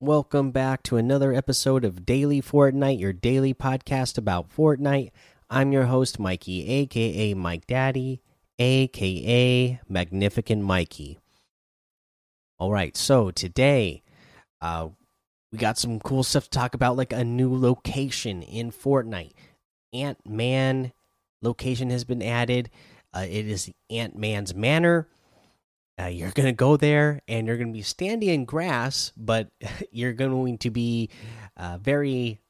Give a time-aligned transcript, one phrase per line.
[0.00, 5.10] Welcome back to another episode of Daily Fortnite, your daily podcast about Fortnite.
[5.48, 8.20] I'm your host, Mikey, aka Mike Daddy,
[8.58, 11.18] aka Magnificent Mikey.
[12.58, 14.02] All right, so today,
[14.60, 14.88] uh,
[15.50, 19.32] we got some cool stuff to talk about, like a new location in Fortnite.
[19.94, 20.92] Ant Man
[21.40, 22.68] location has been added.
[23.14, 25.08] Uh, it is Ant Man's Manor.
[26.00, 29.48] Uh, you're going to go there and you're going to be standing in grass, but
[29.90, 31.08] you're going to be
[31.56, 32.40] uh, very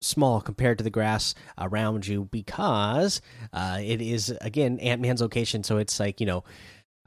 [0.00, 3.20] small compared to the grass around you because
[3.52, 5.62] uh, it is, again, Ant Man's location.
[5.62, 6.44] So it's like, you know,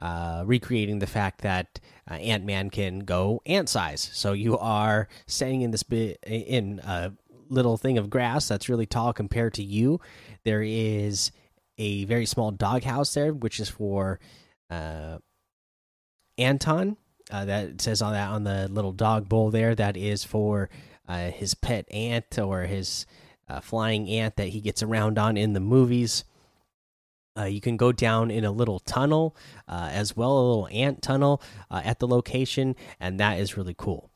[0.00, 1.80] uh, recreating the fact that
[2.10, 4.10] uh, Ant Man can go ant size.
[4.12, 7.12] So you are standing in this bit in a
[7.48, 10.00] little thing of grass that's really tall compared to you.
[10.44, 11.32] There is
[11.78, 14.20] a very small doghouse there, which is for
[14.70, 15.18] uh,
[16.38, 16.96] Anton.
[17.28, 19.74] Uh, that says on that on the little dog bowl there.
[19.74, 20.70] That is for
[21.08, 23.04] uh, his pet ant or his
[23.48, 26.24] uh, flying ant that he gets around on in the movies.
[27.36, 29.36] Uh, you can go down in a little tunnel
[29.68, 33.74] uh, as well, a little ant tunnel uh, at the location, and that is really
[33.76, 34.10] cool.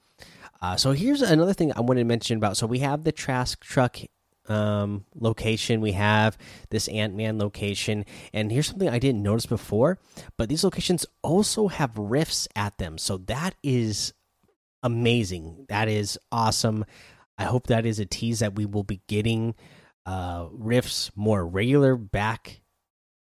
[0.76, 2.56] So here's another thing I wanted to mention about.
[2.56, 3.98] So we have the Trask truck
[4.48, 5.80] um, location.
[5.80, 6.36] We have
[6.70, 9.98] this Ant Man location, and here's something I didn't notice before,
[10.36, 12.98] but these locations also have rifts at them.
[12.98, 14.12] So that is
[14.82, 15.66] amazing.
[15.68, 16.84] That is awesome.
[17.38, 19.54] I hope that is a tease that we will be getting
[20.06, 22.60] uh, rifts more regular back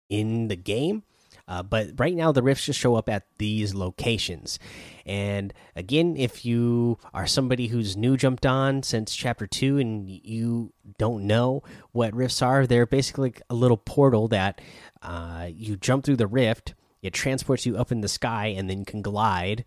[0.09, 1.03] in the game.
[1.47, 4.59] Uh, but right now, the rifts just show up at these locations.
[5.05, 10.73] And again, if you are somebody who's new jumped on since chapter two and you
[10.97, 11.63] don't know
[11.93, 14.59] what rifts are, they're basically a little portal that
[15.01, 18.79] uh, you jump through the rift, it transports you up in the sky, and then
[18.79, 19.63] you can glide.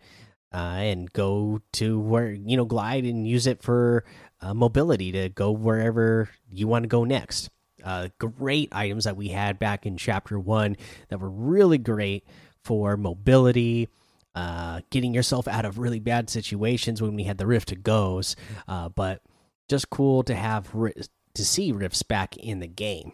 [0.52, 4.02] Uh, and go to where you know glide and use it for
[4.40, 7.50] uh, mobility to go wherever you want to go next
[7.84, 10.76] uh, great items that we had back in chapter one
[11.08, 12.24] that were really great
[12.64, 13.88] for mobility,
[14.34, 18.36] uh, getting yourself out of really bad situations when we had the rift to goes.
[18.68, 19.22] Uh, but
[19.68, 23.12] just cool to have to see rifts back in the game.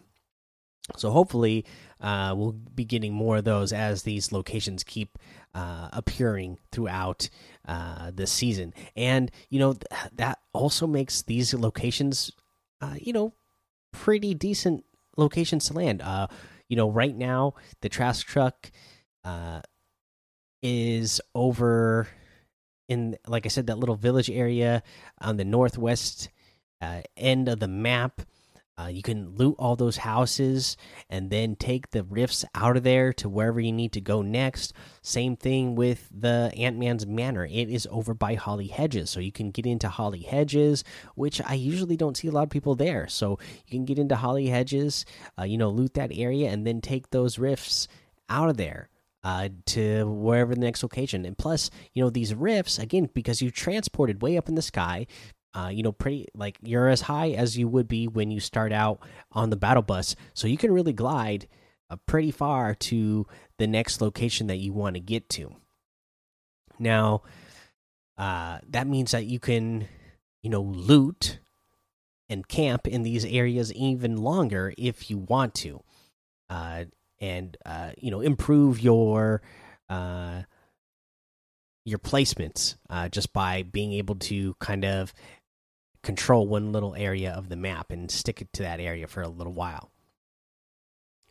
[0.96, 1.64] So hopefully,
[2.00, 5.18] uh, we'll be getting more of those as these locations keep
[5.54, 7.28] uh, appearing throughout
[7.66, 8.72] uh, the season.
[8.94, 12.30] And you know th that also makes these locations,
[12.80, 13.32] uh, you know,
[14.04, 14.84] pretty decent
[15.16, 16.02] locations to land.
[16.02, 16.26] Uh,
[16.68, 18.70] you know, right now the Trask truck
[19.24, 19.60] uh
[20.62, 22.08] is over
[22.88, 24.82] in like I said that little village area
[25.20, 26.28] on the northwest
[26.80, 28.22] uh, end of the map.
[28.78, 30.76] Uh, you can loot all those houses
[31.08, 34.74] and then take the rifts out of there to wherever you need to go next.
[35.00, 37.46] Same thing with the Ant Man's Manor.
[37.46, 41.54] It is over by Holly Hedges, so you can get into Holly Hedges, which I
[41.54, 43.08] usually don't see a lot of people there.
[43.08, 45.06] So you can get into Holly Hedges,
[45.38, 47.88] uh, you know, loot that area, and then take those rifts
[48.28, 48.90] out of there.
[49.24, 51.24] Uh, to wherever the next location.
[51.24, 55.08] And plus, you know, these rifts, again, because you transported way up in the sky,
[55.56, 58.72] uh, you know, pretty like you're as high as you would be when you start
[58.72, 59.00] out
[59.32, 61.48] on the battle bus, so you can really glide
[61.88, 63.26] uh, pretty far to
[63.58, 65.56] the next location that you want to get to.
[66.78, 67.22] Now,
[68.18, 69.88] uh, that means that you can,
[70.42, 71.38] you know, loot
[72.28, 75.82] and camp in these areas even longer if you want to,
[76.50, 76.84] uh,
[77.18, 79.40] and uh, you know, improve your
[79.88, 80.42] uh,
[81.86, 85.14] your placements uh, just by being able to kind of
[86.06, 89.28] control one little area of the map and stick it to that area for a
[89.28, 89.90] little while.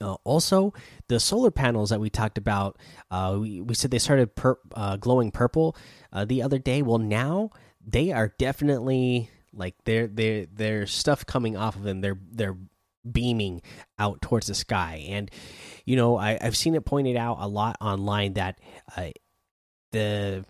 [0.01, 0.73] Uh, also,
[1.07, 2.77] the solar panels that we talked about,
[3.09, 4.29] uh, we, we said they started
[4.75, 5.75] uh, glowing purple
[6.11, 6.81] uh, the other day.
[6.81, 7.51] Well, now
[7.83, 12.01] they are definitely like they're they there's stuff coming off of them.
[12.01, 12.57] They're they're
[13.09, 13.61] beaming
[13.97, 15.31] out towards the sky, and
[15.85, 18.59] you know I, I've seen it pointed out a lot online that
[18.97, 19.11] uh,
[19.93, 20.43] the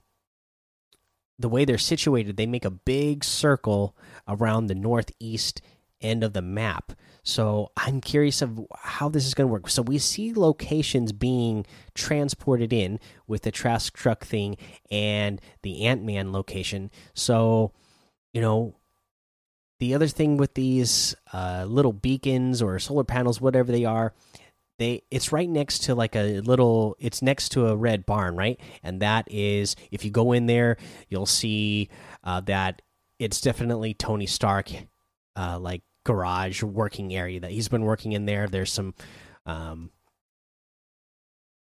[1.38, 3.96] the way they're situated, they make a big circle
[4.28, 5.62] around the northeast
[6.02, 6.94] end of the map.
[7.24, 9.70] So I'm curious of how this is going to work.
[9.70, 14.58] So we see locations being transported in with the Trask truck thing
[14.92, 16.92] and the Ant Man location.
[17.14, 17.72] So
[18.34, 18.76] you know.
[19.78, 24.14] The other thing with these uh, little beacons or solar panels, whatever they are,
[24.78, 28.60] they it's right next to like a little it's next to a red barn right
[28.84, 30.78] and that is if you go in there
[31.10, 31.90] you'll see
[32.24, 32.82] uh, that
[33.20, 34.70] it's definitely tony stark
[35.38, 38.94] uh, like garage working area that he's been working in there there's some
[39.46, 39.90] um,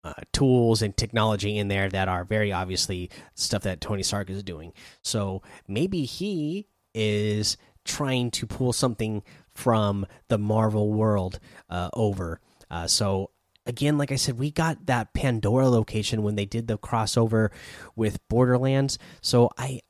[0.04, 4.42] uh, tools and technology in there that are very obviously stuff that Tony Stark is
[4.42, 4.72] doing.
[5.02, 9.22] So maybe he is trying to pull something
[9.54, 11.38] from the Marvel world
[11.68, 12.40] uh, over.
[12.72, 13.30] Uh, so
[13.66, 17.50] again, like I said, we got that Pandora location when they did the crossover
[17.94, 18.98] with Borderlands.
[19.20, 19.80] So I,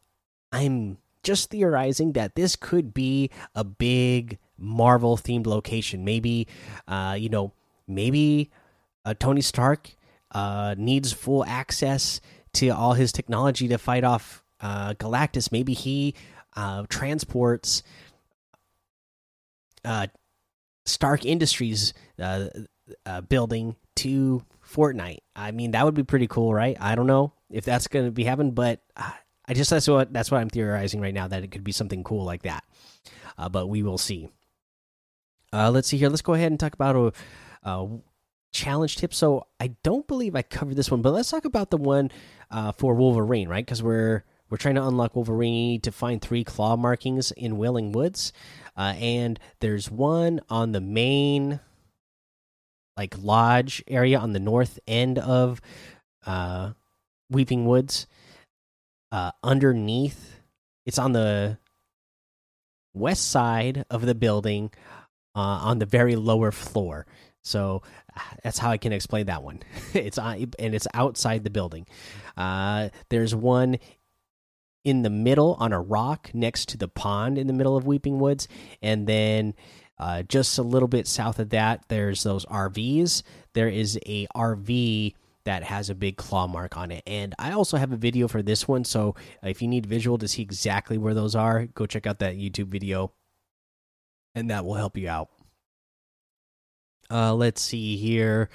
[0.51, 6.05] I'm just theorizing that this could be a big Marvel themed location.
[6.05, 6.49] Maybe,
[6.89, 7.53] uh, you know,
[7.87, 8.51] maybe
[9.05, 9.95] uh, Tony Stark
[10.33, 12.21] uh, needs full access
[12.55, 15.53] to all his technology to fight off uh, Galactus.
[15.53, 16.15] Maybe he
[16.57, 17.83] uh, transports
[19.85, 20.09] uh,
[20.85, 22.47] Stark Industries uh,
[23.07, 25.21] uh, building to Fortnite.
[25.37, 26.77] I mean, that would be pretty cool, right?
[26.81, 29.11] I don't know if that's going to be happening, but uh,
[29.47, 32.05] I just that's what that's what I'm theorizing right now that it could be something
[32.05, 32.65] cool like that.
[33.37, 34.29] Uh, but we will see.
[35.53, 36.09] Uh, let's see here.
[36.09, 37.13] Let's go ahead and talk about a,
[37.69, 37.89] a,
[38.53, 39.15] challenge tip.
[39.15, 42.11] So I don't believe I covered this one, but let's talk about the one
[42.51, 43.65] uh, for Wolverine, right?
[43.65, 48.33] Because we're we're trying to unlock Wolverine to find three claw markings in Wailing Woods,
[48.77, 51.61] uh, and there's one on the main
[53.03, 55.61] like lodge area on the north end of
[56.25, 56.71] uh,
[57.29, 58.07] Weeping Woods.
[59.11, 60.39] Uh, underneath,
[60.87, 61.59] it's on the
[62.95, 64.71] west side of the building,
[65.35, 67.05] uh, on the very lower floor.
[67.43, 67.83] So
[68.45, 69.61] that's how I can explain that one.
[69.95, 71.87] it's on and it's outside the building.
[72.37, 73.79] Uh, there's one
[74.85, 78.21] in the middle on a rock next to the pond in the middle of Weeping
[78.21, 78.47] Woods,
[78.81, 79.55] and then
[80.03, 83.23] uh, just a little bit south of that, there's those RVs.
[83.53, 85.15] There is a RV
[85.45, 88.43] that has a big claw mark on it, and I also have a video for
[88.43, 88.85] this one.
[88.85, 89.15] So
[89.45, 92.67] if you need visual to see exactly where those are, go check out that YouTube
[92.67, 93.13] video,
[94.35, 95.29] and that will help you out.
[97.09, 98.51] Uh, let's see here.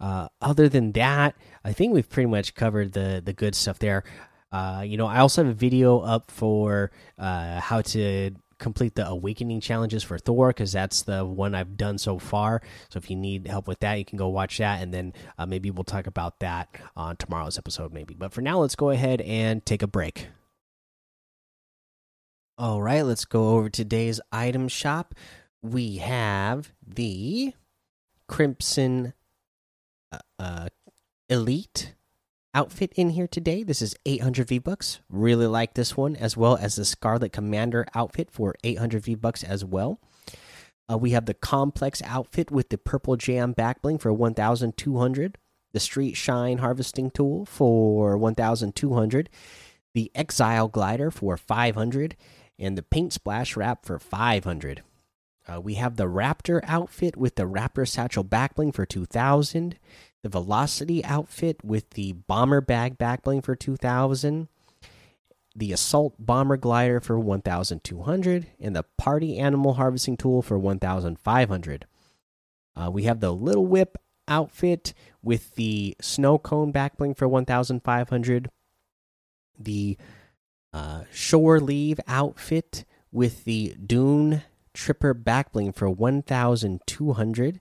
[0.00, 4.02] Uh, other than that, I think we've pretty much covered the the good stuff there.
[4.50, 9.06] Uh, you know, I also have a video up for uh, how to complete the
[9.06, 12.62] awakening challenges for Thor because that's the one I've done so far.
[12.88, 15.46] So if you need help with that, you can go watch that, and then uh,
[15.46, 18.14] maybe we'll talk about that on tomorrow's episode, maybe.
[18.14, 20.28] But for now, let's go ahead and take a break.
[22.58, 25.14] All right, let's go over today's item shop.
[25.62, 27.52] We have the
[28.28, 29.12] Crimson
[30.10, 30.68] uh, uh,
[31.28, 31.94] Elite
[32.56, 33.62] outfit in here today.
[33.62, 35.00] This is 800 V bucks.
[35.10, 39.44] Really like this one, as well as the Scarlet Commander outfit for 800 V bucks
[39.44, 40.00] as well.
[40.90, 45.38] Uh, we have the Complex outfit with the Purple Jam back bling for 1,200.
[45.72, 49.28] The Street Shine Harvesting Tool for 1,200.
[49.94, 52.16] The Exile Glider for 500.
[52.58, 54.82] And the Paint Splash Wrap for 500.
[55.46, 59.78] Uh, we have the Raptor outfit with the Raptor Satchel backbling for 2000,
[60.26, 64.48] the Velocity outfit with the Bomber Bag backbling for 2000,
[65.54, 71.86] the Assault Bomber Glider for 1200, and the Party Animal Harvesting Tool for 1500.
[72.74, 74.92] Uh, we have the Little Whip outfit
[75.22, 78.50] with the Snow Cone backbling for 1500,
[79.56, 79.96] the
[80.72, 84.42] uh, Shore Leave outfit with the Dune
[84.74, 87.60] Tripper Backbling for 1,200.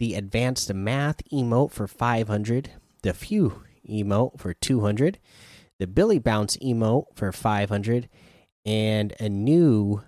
[0.00, 2.70] The Advanced Math emote for 500.
[3.02, 5.18] The Few emote for 200.
[5.78, 8.08] The Billy Bounce emote for 500.
[8.64, 10.02] And a new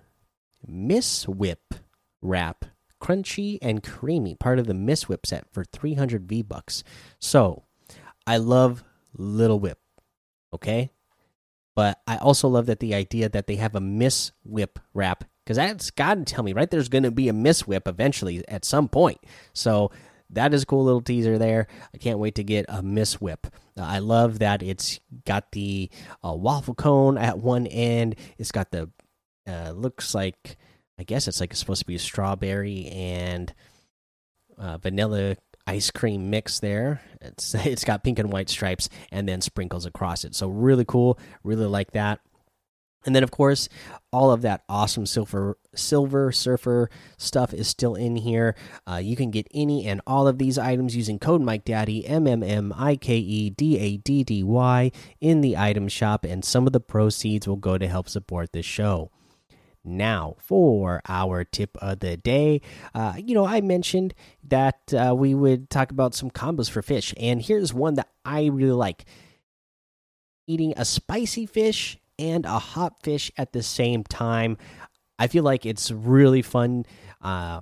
[0.65, 1.75] Miss Whip
[2.23, 2.65] wrap.
[2.99, 6.83] Crunchy and creamy, part of the Miss Whip set for 300 V bucks.
[7.19, 7.61] So,
[8.25, 8.83] I love
[9.15, 9.77] Little Whip.
[10.51, 10.89] Okay?
[11.75, 15.57] But I also love that the idea that they have a Miss Whip wrap because
[15.57, 18.65] that's got to tell me right there's going to be a miss whip eventually at
[18.65, 19.19] some point.
[19.53, 19.91] So
[20.29, 21.67] that is a cool little teaser there.
[21.93, 23.47] I can't wait to get a miss whip.
[23.77, 25.89] Uh, I love that it's got the
[26.25, 28.15] uh, waffle cone at one end.
[28.37, 28.89] It's got the
[29.47, 30.57] uh, looks like
[30.97, 33.53] I guess it's like it's supposed to be a strawberry and
[34.57, 37.01] uh, vanilla ice cream mix there.
[37.21, 40.35] It's it's got pink and white stripes and then sprinkles across it.
[40.35, 41.19] So really cool.
[41.43, 42.19] Really like that.
[43.05, 43.67] And then, of course,
[44.11, 48.55] all of that awesome silver silver surfer stuff is still in here.
[48.87, 52.27] Uh, you can get any and all of these items using code Mike Daddy M
[52.27, 56.45] M M I K E D A D D Y in the item shop, and
[56.45, 59.11] some of the proceeds will go to help support this show.
[59.85, 62.61] Now, for our tip of the day,
[62.95, 64.13] uh, you know, I mentioned
[64.47, 68.45] that uh, we would talk about some combos for fish, and here's one that I
[68.45, 69.03] really like
[70.47, 71.97] eating a spicy fish
[72.31, 74.57] and a hop fish at the same time.
[75.19, 76.85] I feel like it's really fun.
[77.21, 77.61] Uh,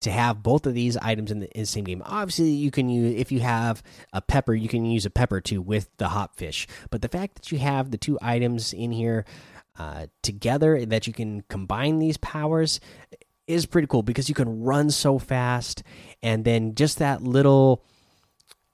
[0.00, 2.02] to have both of these items in the, in the, same game.
[2.06, 3.82] Obviously, you can use if you have
[4.14, 6.66] a pepper, you can use a pepper too with the hop fish.
[6.88, 9.26] But the fact that you have the two items in here
[9.78, 12.80] uh, together, that you can combine these powers,
[13.46, 15.82] is pretty cool because you can run so fast,
[16.22, 17.84] and then just that little,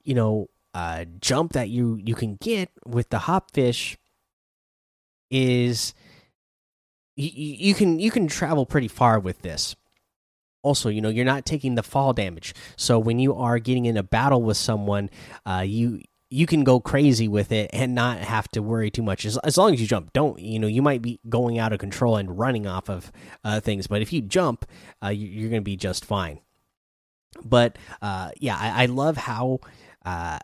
[0.03, 3.97] you know, uh, jump that you you can get with the hop fish
[5.29, 5.93] is
[7.15, 9.75] you, can you can travel pretty far with this.
[10.63, 12.53] Also you know you're not taking the fall damage.
[12.75, 15.09] So when you are getting in a battle with someone
[15.45, 19.23] uh, you you can go crazy with it and not have to worry too much.
[19.25, 20.11] As, as long as you jump.
[20.13, 23.11] Don't you know you might be going out of control and running off of
[23.43, 24.65] uh, things but if you jump
[25.03, 26.39] uh, you, are going to be just fine.
[27.43, 29.59] But uh, yeah I, I, love how
[30.05, 30.39] uh,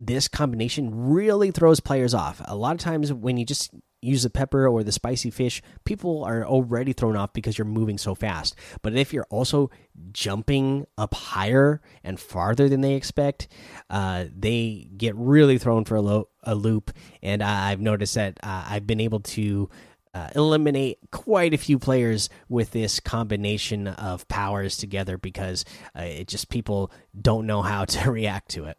[0.00, 2.40] this combination really throws players off.
[2.44, 3.70] A lot of times when you just
[4.04, 7.98] use the pepper or the spicy fish, people are already thrown off because you're moving
[7.98, 8.54] so fast.
[8.82, 9.70] But if you're also
[10.12, 13.48] jumping up higher and farther than they expect,
[13.90, 16.90] uh, they get really thrown for a, a loop.
[17.22, 19.68] And I've noticed that uh, I've been able to.
[20.16, 25.64] Uh, eliminate quite a few players with this combination of powers together because
[25.98, 28.78] uh, it just people don't know how to react to it.